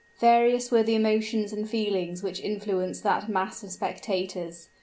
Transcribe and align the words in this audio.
Various 0.19 0.71
were 0.71 0.81
the 0.81 0.95
emotions 0.95 1.53
and 1.53 1.69
feelings 1.69 2.23
which 2.23 2.39
influenced 2.41 3.03
that 3.03 3.29
mass 3.29 3.61
of 3.61 3.69
spectators. 3.69 4.69